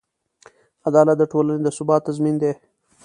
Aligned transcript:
عدالت 0.87 1.17
د 1.19 1.23
ټولنې 1.31 1.61
د 1.63 1.69
ثبات 1.77 2.01
تضمین 2.07 2.35
دی. 2.41 2.51